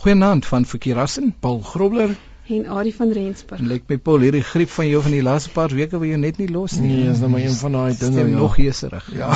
[0.00, 2.16] Goeienaand van Verkeerassen, Paul Grobler
[2.46, 3.60] en Adie van Rensburg.
[3.60, 6.40] Lyk my Paul hierdie griep van jou van die laaste paar weke wil jou net
[6.40, 6.88] nie los nie.
[6.88, 8.38] Nee, is nou maar een van daai dinge ja.
[8.38, 9.10] nog heeserig.
[9.12, 9.28] Ja.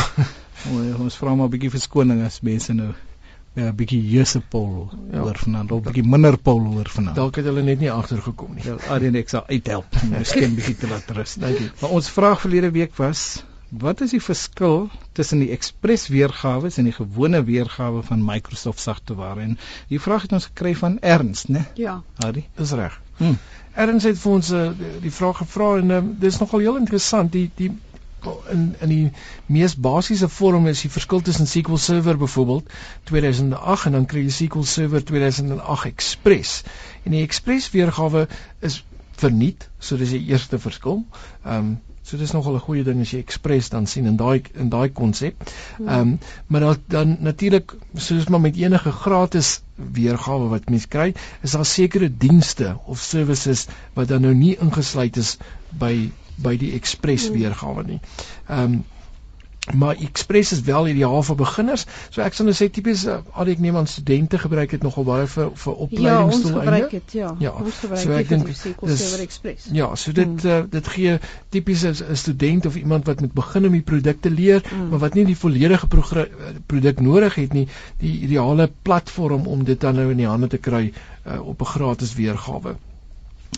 [1.04, 2.94] ons vra maar 'n bietjie verskoning as mense nou
[3.52, 5.18] ja, 'n bietjie Jeuse Paul ja.
[5.18, 7.16] hoor vanaand, of 'n bietjie minder Paul hoor vanaand.
[7.16, 8.64] Dalk het hulle net nie agtergekom nie.
[8.64, 10.00] Ja, Adie en ek sal uithelp.
[10.16, 11.34] Miskien bietjie te laat rus.
[11.34, 11.70] Dankie.
[11.80, 13.44] Maar ons vraag verlede week was
[13.78, 19.40] Wat is die verskil tussen die Express weergawe en die gewone weergawe van Microsoft sagteware?
[19.40, 19.56] En
[19.88, 21.64] die vraag het ons gekry van Ernst, né?
[21.74, 22.02] Ja.
[22.22, 23.00] Harry, dis reg.
[23.18, 23.34] Hm.
[23.74, 24.68] Ernst het vir ons uh,
[25.02, 27.32] die vraag gevra en uh, dis nogal heel interessant.
[27.32, 27.72] Die die
[28.52, 29.10] in in die
[29.46, 32.70] mees basiese vorm is die verskil tussen SQL Server byvoorbeeld
[33.10, 36.62] 2008 en dan kry jy SQL Server 2008 Express.
[37.02, 38.28] En die Express weergawe
[38.60, 38.84] is
[39.18, 41.02] verniet, so dis die eerste verskil.
[41.42, 44.42] Ehm um, So dis nogal 'n goeie ding as jy Express dan sien in daai
[44.54, 45.34] in daai konsep.
[45.76, 45.88] Hmm.
[45.88, 51.14] Ehm um, maar dan dan natuurlik soos maar met enige gratis weergawe wat mens kry,
[51.40, 55.36] is daar sekere dienste of services wat dan nou nie ingesluit is
[55.70, 57.38] by by die Express hmm.
[57.38, 58.00] weergawe nie.
[58.48, 58.84] Ehm um,
[59.72, 61.86] maar Express is wel ideaal vir beginners.
[62.12, 65.06] So ek sou nou sê tipies uh, al ek neem aan studente gebruik dit nogal
[65.08, 65.78] baie vir vir.
[66.04, 67.32] Ja, ons gebruik dit, ja.
[67.40, 67.54] ja.
[67.62, 69.68] Ons gebruik so ek dink dis Express.
[69.72, 70.50] Ja, so dit hmm.
[70.50, 71.18] uh, dit gee
[71.54, 74.88] tipies 'n student of iemand wat moet begin om die produkte leer, hmm.
[74.92, 79.96] maar wat nie die volledige produk nodig het nie, die ideale platform om dit dan
[79.96, 82.76] nou in die hande te kry uh, op 'n gratis weergawe.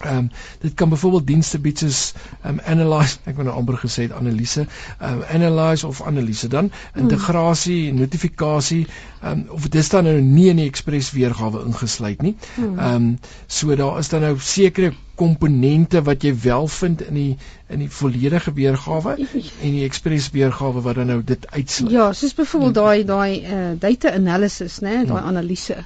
[0.00, 0.30] Ehm um,
[0.60, 4.12] dit kan byvoorbeeld dienste bied soos ehm um, analyze, ek wou nou amper gesê het
[4.12, 4.66] analise,
[4.98, 7.98] ehm um, analyze of analise dan integrasie, hmm.
[8.04, 8.86] notifikasie,
[9.22, 12.36] ehm um, of dit is dan nou nie in die Express weergawe ingesluit nie.
[12.54, 12.78] Hmm.
[12.78, 17.36] Ehm um, so daar is dan nou sekere komponente wat jy wel vind in die
[17.72, 21.92] in die volledige weergawe en die Express weergawe wat dan nou dit uitsluit.
[21.92, 25.28] Ja, soos byvoorbeeld daai daai uh, data analysis, né, daai ja.
[25.32, 25.84] analise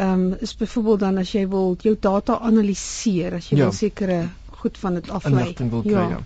[0.00, 3.68] ehm um, is byvoorbeeld dan as jy wil jou data analiseer, as jy ja.
[3.68, 4.20] wil sekere
[4.60, 5.54] goed van dit aflei.
[5.84, 6.08] Ja.
[6.08, 6.20] ja.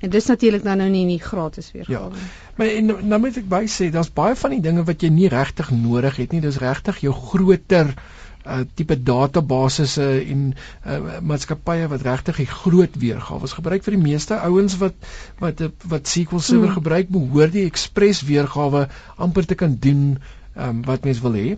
[0.00, 2.14] En dis natuurlik dan nou nie nie gratis weergawe.
[2.14, 2.30] Ja.
[2.56, 5.28] Maar en nou moet ek by sê, daar's baie van die dinge wat jy nie
[5.28, 6.40] regtig nodig het nie.
[6.40, 7.94] Dis regtig jou groter
[8.40, 10.46] uh tipe databasisse en
[10.88, 14.96] uh maatskappye wat regtig die groot weergawe gebruik vir die meeste ouens wat
[15.44, 15.60] wat
[15.92, 16.78] wat SQL Server hmm.
[16.80, 18.86] gebruik behoort die Express weergawe
[19.20, 21.48] amper te kan doen ehm um, wat mens wil hê.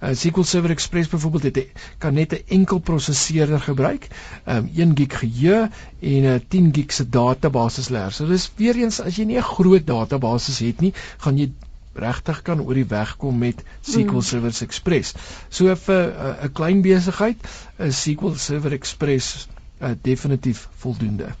[0.00, 1.68] Uh, SQL Server Express byvoorbeeld het
[1.98, 4.08] kan net 'n enkel prosesseerder gebruik,
[4.44, 8.12] ehm um, 1 gig geheue en 'n uh, 10 gig se database leer.
[8.12, 11.52] So dis weer eens as jy nie 'n groot database het nie, gaan jy
[11.94, 14.20] regtig kan oor die weg kom met SQL hmm.
[14.20, 15.14] Server Express.
[15.48, 17.36] So vir 'n uh, klein besigheid
[17.78, 19.48] is SQL Server Express
[19.80, 21.34] uh, definitief voldoende.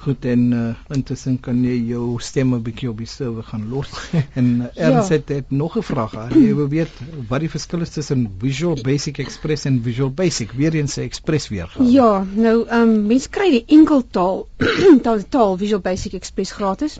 [0.00, 3.90] Goed en uh, intussen kan jy jou stem 'n bietjie op die server gaan los.
[4.40, 5.16] en uh, Ernst ja.
[5.16, 6.14] het, het nog 'n vraag.
[6.32, 10.52] Jy wil weet wat die verskil is tussen Visual Basic Express en Visual Basic.
[10.52, 11.90] Weer eens se Express weer gaan.
[11.90, 14.46] Ja, nou ehm um, mense kry die enkeltaal
[15.04, 16.98] taal, taal Visual Basic Express gratis.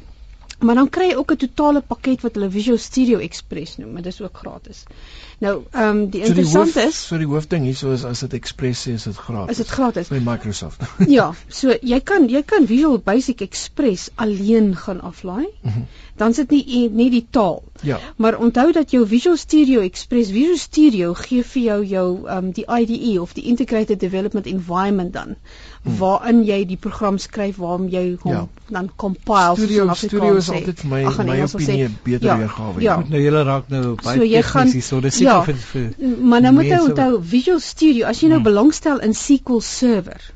[0.61, 4.03] Maar dan kry jy ook 'n totale pakket wat hulle Visual Studio Express noem, maar
[4.03, 4.85] dis ook gratis.
[5.41, 8.21] Nou, ehm um, die so interessant die hoof, is, so die hoofding hierso is as
[8.21, 9.51] dit Express is, is dit gratis.
[9.51, 10.83] Is dit gratis by Microsoft?
[11.19, 15.47] ja, so jy kan jy kan Visual Basic Express alleen gaan aflaai.
[15.63, 15.87] Mm -hmm.
[16.17, 17.63] Dan sit nie nie die taal.
[17.81, 17.99] Ja.
[18.17, 22.53] Maar onthou dat jou Visual Studio Express, Visual Studio gee vir jou jou ehm um,
[22.53, 25.37] die IDE of die Integrated Development Environment dan
[25.83, 25.97] hmm.
[25.97, 28.47] waarin jy die program skryf waarom jy hom ja.
[28.69, 32.83] dan compile Studio Studio is altyd vir my Ach, my opinie beter ja, weergawe.
[32.85, 32.97] Ja.
[33.09, 36.71] Nou jy raak nou baie so, tegnies, so dis ja, vir, vir maar nou moet
[36.71, 38.51] jy onthou Visual Studio as jy nou hmm.
[38.51, 40.31] belangstel in SQL Server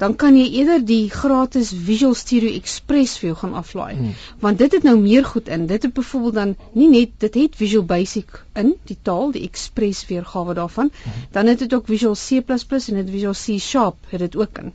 [0.00, 4.16] dan kan jy eerder die gratis Visual Studio Express vir jou gaan aflaai hmm.
[4.42, 7.56] want dit het nou meer goed in dit het byvoorbeeld dan nie net dit het
[7.60, 11.24] Visual Basic in die taal die Express weergawe daarvan hmm.
[11.36, 14.72] dan het dit ook Visual C++ en dit Visual C Sharp het dit ook in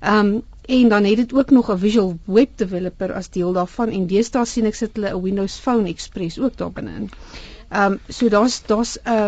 [0.00, 3.88] ehm um, en dan het dit ook nog 'n Visual Web Developer as deel daarvan
[3.88, 7.10] en deesdae sien ek sit hulle 'n Windows Phone Express ook daar binne in.
[7.68, 9.26] Ehm um, so daar's daar's 'n uh,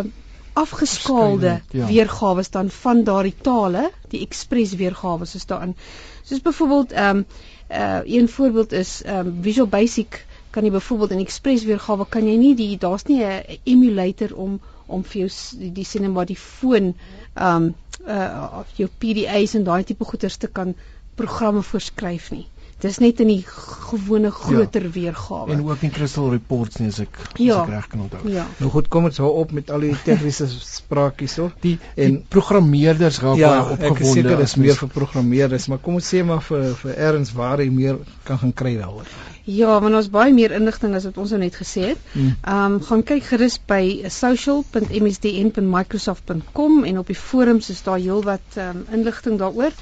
[0.52, 1.86] afgeskaalde ja.
[1.86, 5.76] weergawe dan van daardie tale, die Express weergawe is daarin.
[6.22, 7.26] Soos byvoorbeeld ehm um,
[7.70, 12.26] uh, een voorbeeld is ehm um, Visual Basic kan jy byvoorbeeld in Express weergawe kan
[12.28, 16.26] jy nie die daar's nie 'n emulator om om vir jou die, die sien maar
[16.26, 16.94] die foon
[17.34, 17.74] ehm um,
[18.06, 20.74] uh jou PDA's en daai tipe goeders te kan
[21.16, 22.46] programme voorskryf nie
[22.82, 24.90] dis net in die gewone groter ja.
[24.96, 25.52] weergawe.
[25.54, 27.54] En ook in Crystal Reports nie as ek ja.
[27.54, 28.22] as ek reg kan onthou.
[28.32, 28.44] Ja.
[28.58, 31.44] Nou goed, kom ons hou op met al die tegniese sprake hierso.
[31.62, 34.08] Die, die, die programmeerders raak ja, baie opgewonde.
[34.08, 37.58] Ja, seker is meer vir programmeerders, maar kom ons sê maar vir vir erns waar
[37.62, 39.08] jy meer kan gaan kry daaroor.
[39.42, 42.00] Ja, want ons baie meer inligting as wat ons nou net gesê het.
[42.14, 42.32] Hmm.
[42.42, 48.76] Ehm um, gaan kyk gerus by social.msdn.microsoft.com en op die forums is daar heelwat ehm
[48.82, 49.72] um, inligting daaroor.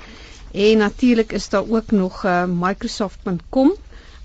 [0.53, 3.73] En natuurlik is daar ook nog uh, microsoft.com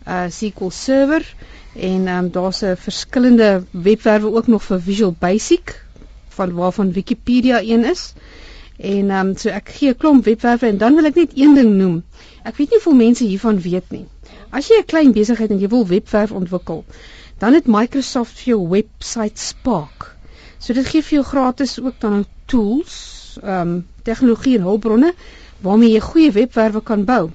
[0.07, 1.35] uh SQL Server
[1.73, 5.85] en um, daar's 'n verskillende webwerwe ook nog vir Visual Basic
[6.27, 8.13] van waarvan Wikipedia een is.
[8.77, 11.75] En um, so ek gee 'n klomp webwerwe en dan wil ek net een ding
[11.75, 12.03] noem.
[12.43, 14.05] Ek weet nie hoeveel mense hiervan weet nie.
[14.49, 16.85] As jy 'n klein besigheid en jy wil webwerf ontwikkel,
[17.37, 20.15] dan het Microsoft vir jou website Spark.
[20.59, 25.13] So dit gee vir jou gratis ook dan tools, ehm um, tegnologie en hulpbronne
[25.61, 27.29] waarmee jy goeie webwerwe kan bou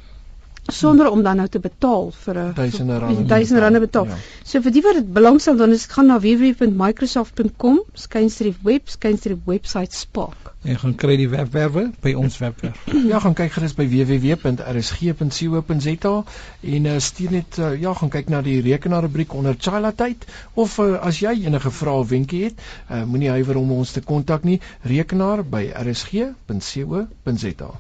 [0.71, 4.07] sonder om dan nou te betaal vir 'n duisende rande duisende rande betaal.
[4.07, 4.17] Ja.
[4.45, 9.97] So vir die wat dit belangstel dan is gaan na www.microsoft.com skynstreef web skynstreef website
[9.97, 10.55] spark.
[10.63, 12.87] En gaan kry die webwerwe by ons webwerf.
[13.13, 16.25] ja, gaan kyk gerus by www.rsg.co.za
[16.61, 20.79] en uh, stuur net uh, ja, gaan kyk na die rekenaarrubriek onder Chila tyd of
[20.79, 22.55] uh, as jy enige vrae of wenke het,
[22.91, 24.61] uh, moenie huiwer om ons te kontak nie.
[24.83, 27.71] Rekenaar by rsg.co.za.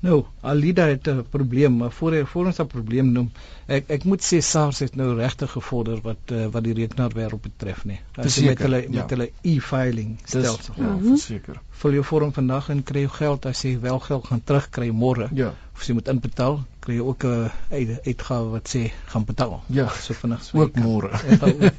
[0.00, 3.30] Nou, Alida het 'n probleem, maar voor hy voor ons 'n probleem noem,
[3.66, 7.84] ek ek moet sê SARS het nou regtig gevorder wat uh, wat die rekenaarwêreld betref,
[7.84, 7.98] nê.
[8.16, 8.88] As jy met hulle ja.
[8.90, 10.74] met hulle e-filing stelsel.
[10.76, 11.08] Ja, mhm.
[11.08, 11.60] verseker.
[11.70, 15.28] Vul jou vorm vandag en kry jou geld as jy wel geld gaan terugkry môre.
[15.34, 15.52] Ja.
[15.74, 19.60] Of jy moet inbetaal, kry jy ook 'n uh, uitgawe wat sê gaan betaal.
[19.66, 20.60] Ja, so vinnig so.
[20.60, 21.10] Ook môre.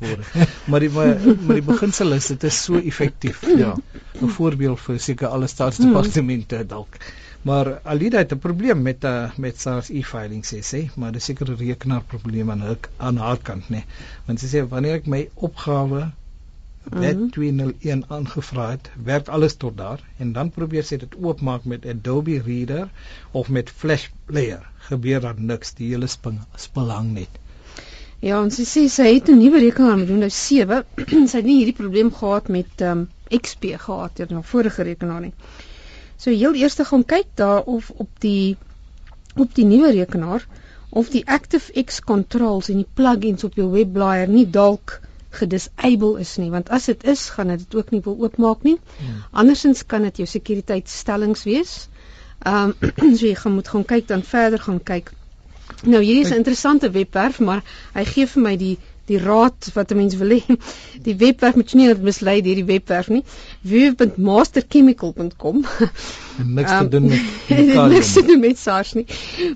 [0.02, 0.16] Ja,
[0.66, 3.42] maar die maar, maar die beginsel is dit is so effektief.
[3.58, 3.76] Ja.
[4.22, 6.96] 'n Voorbeeld vir seker alle staatsdepartemente dalk.
[7.02, 7.21] Hmm.
[7.42, 11.50] Maar Alida het 'n probleem met uh, met SARS e-filing sê sê, maar dis seker
[11.52, 13.82] 'n rekenaarprobleem aan haar aan haar kant nê.
[14.26, 16.12] Want sy sê wanneer ek my opgawe
[16.84, 17.32] wet mm -hmm.
[17.32, 22.42] 201 aangevra het, werk alles tot daar en dan probeer sy dit oopmaak met Adobe
[22.42, 22.90] Reader
[23.32, 27.40] of met Flash Player, gebeur daar niks, die hele sping spilhang net.
[28.20, 30.84] Ja, ons sê sy het 'n nuwe rekenaar met Windows 7.
[31.30, 35.34] sy het nie hierdie probleem gehad met um, XP gehad deur 'n vorige rekenaar nie.
[36.22, 38.58] So heel eers gaan kyk daar of op die
[39.36, 40.46] op die nuwe rekenaar
[40.90, 45.00] of die ActiveX controls en die plugins op jou webblaaier nie dalk
[45.40, 48.78] gedisable is nie want as dit is gaan dit ook nie wil oopmaak nie.
[48.98, 49.24] Hmm.
[49.32, 51.74] Andersins kan dit jou sekuriteitstellings wees.
[52.44, 55.14] Ehm um, so jy gaan moet gaan kyk dan verder gaan kyk.
[55.84, 57.64] Nou hierdie is 'n interessante webwerf maar
[57.94, 58.78] hy gee vir my die
[59.12, 60.42] die raad wat 'n mens wil hê.
[61.08, 63.24] Die webwerf moet nie mislei hierdie webwerf nie.
[63.62, 65.66] www.masterchemical.com.
[66.58, 69.06] Niks te doen met um, niks te doen met SARS nie.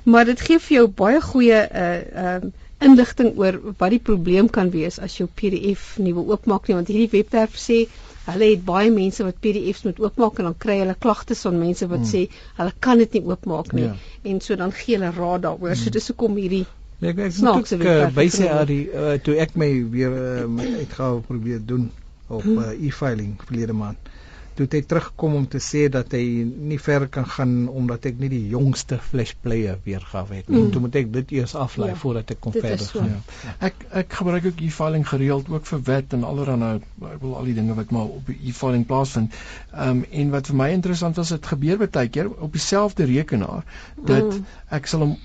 [0.04, 2.54] Maar dit gee vir jou baie goeie uh um
[2.86, 6.90] inligting oor wat die probleem kan wees as jou PDF nie wil oopmaak nie want
[6.92, 7.86] hierdie webwerf sê
[8.25, 11.88] hulle het baie mense wat PDFs moet oopmaak en dan kry hulle klagtes van mense
[11.92, 12.12] wat hmm.
[12.12, 12.22] sê
[12.60, 13.94] hulle kan dit nie oopmaak nie ja.
[14.31, 15.74] en so dan gee hulle raad daaroor.
[15.74, 15.84] Hmm.
[15.84, 16.66] So dis hoekom hierdie
[17.00, 20.44] Ja, ek ek moet ook uh, wysig aan die uh, toe ek my weer uh,
[20.47, 21.89] my uitgawe probeer doen
[22.31, 24.13] op uh, e-filing verlede maand.
[24.56, 26.24] Toe het hy teruggekom om te sê dat hy
[26.71, 30.62] nie ver kan gaan omdat ek nie die jongste flash player weergawe het nie.
[30.62, 30.69] Mm.
[30.71, 33.12] Toe moet ek dit eers aflaai ja, voordat ek kon verder gaan.
[33.12, 33.51] Ja.
[33.68, 36.71] Ek ek gebruik ook e-filing gereeld ook vir wet en allerlei
[37.12, 39.36] ek wil al die dinge wat maar op e-filing plaasvind.
[39.74, 43.68] Ehm um, en wat vir my interessant was, dit gebeur baie keer op dieselfde rekenaar
[44.00, 44.45] dat mm.
[44.80, 45.18] ek sal hom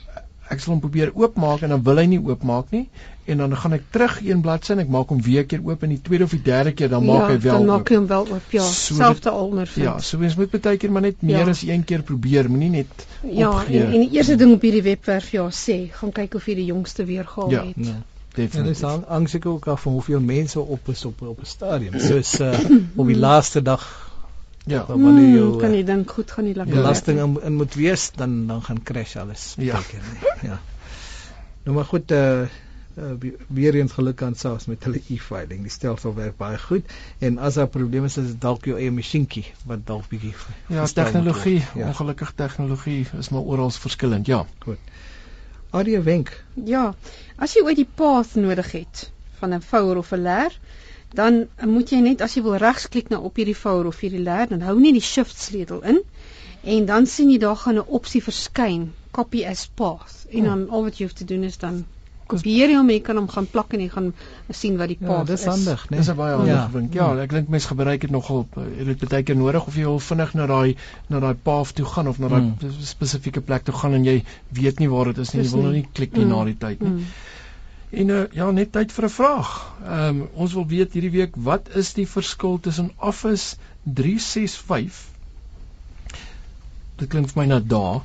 [0.51, 2.85] ek sal hom probeer oopmaak en dan wil hy nie oopmaak nie.
[3.31, 5.93] En dan gaan ek terug een bladsy en ek maak hom weer keer oop en
[5.95, 8.09] die tweede of die derde keer dan maak ja, hy wel dan maak hy hom
[8.11, 8.67] wel oop ja.
[8.67, 11.55] So selfde ondervind ja so mens moet baie keer maar net meer ja.
[11.55, 13.85] as een keer probeer moenie net ja opgee.
[13.85, 16.71] en, en die eerste ding op hierdie webwerf ja sê gaan kyk of jy die
[16.73, 17.93] jongste weergawe ja, het.
[17.93, 18.01] ja
[18.35, 18.83] definitief.
[18.83, 21.99] en dis angsiek ook af van hoeveel mense op is op op 'n stadium.
[22.11, 22.59] Soos uh,
[22.95, 24.10] op die laaste dag
[24.67, 26.75] Ja, wanneer jy hmm, kan jy dink goed gaan nie lekker.
[26.75, 29.55] Belasting in, in moet wees dan dan gaan crash alles.
[29.59, 29.81] Ja.
[29.89, 30.51] Keer, nee.
[30.51, 30.61] ja.
[31.65, 32.49] Nou maar goed eh uh,
[32.99, 35.63] uh, weer eens geluk aan SARS met hulle e-filing.
[35.63, 38.91] Die stelsel werk baie goed en as daar probleme is, is dit dalk jou eie
[38.91, 40.35] masjienkie wat dalk bietjie
[40.69, 41.87] Ja, tegnologie, ja.
[41.87, 44.27] ongelukkig tegnologie is maar oral verskillend.
[44.27, 44.47] Ja.
[44.59, 44.79] Goed.
[45.71, 46.45] Audio wenk.
[46.65, 46.95] Ja.
[47.37, 50.59] As jy ooit die path nodig het van 'n vouer of 'n leer,
[51.15, 54.47] dan moet jy net as jy wil regsklik na op hierdie vouer of hierdie leer,
[54.49, 56.01] dan hou net die shift sleutel in
[56.65, 60.83] en dan sien jy daar gaan 'n opsie verskyn, copy as path en dan al
[60.85, 61.85] wat jy hoef te doen is dan
[62.31, 64.13] kopieer hom, jy kan hom gaan plak en jy gaan
[64.53, 65.47] sien wat die Ja, path dis is.
[65.47, 65.97] handig, né?
[65.97, 66.69] Dis 'n baie handige Ja.
[66.73, 66.95] ding.
[66.95, 69.83] Ja, ek dink mense gebruik dit nogal eh, jy het baie keer nodig of jy
[69.85, 70.77] wil vinnig na daai
[71.09, 72.55] na daai path toe gaan of na daai Mm.
[72.83, 75.39] spesifieke plek toe gaan en jy weet nie waar dit is nie.
[75.41, 75.81] Jy Dis wil nou nie.
[75.81, 76.29] nie klik nie Mm.
[76.31, 76.89] na die tyd nie.
[76.91, 77.05] Mm.
[77.91, 79.49] En uh, ja, net tyd vir 'n vraag.
[79.85, 85.11] Ehm um, ons wil weet hierdie week wat is die verskil tussen Office 365
[87.01, 88.01] Dit klink vir my na dae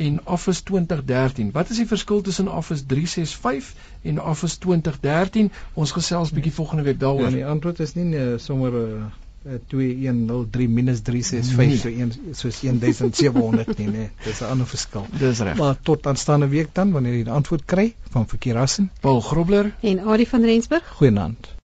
[0.00, 1.50] en Office 2013.
[1.54, 5.50] Wat is die verskil tussen Office 365 en Office 2013?
[5.74, 7.30] Ons gesels bietjie volgende week Ja, daaroor.
[7.30, 9.04] die antwoord is nie uh, sommer uh,
[9.46, 11.76] uh, 2103 minus 365 Nee.
[11.78, 14.10] so een soos 1700 nie, né?
[14.24, 15.06] Dis 'n ander verskil.
[15.18, 15.56] Dis reg.
[15.56, 18.90] Maar tot aanstaande week dan wanneer jy die antwoord kry van Verkeer Rassen.
[19.00, 21.54] Paul Grobler En Adie van Rensburg Goeienaand.